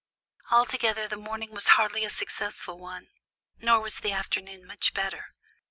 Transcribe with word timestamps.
Altogether, 0.49 1.07
the 1.07 1.15
morning 1.15 1.51
was 1.51 1.67
hardly 1.77 2.03
a 2.03 2.09
successful 2.09 2.79
one, 2.79 3.09
nor 3.59 3.79
was 3.81 3.99
the 3.99 4.11
afternoon 4.13 4.65
much 4.65 4.95
better. 4.95 5.35